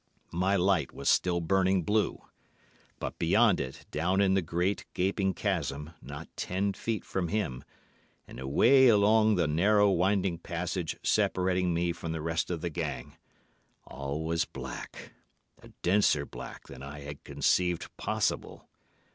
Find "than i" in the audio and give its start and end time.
16.67-17.01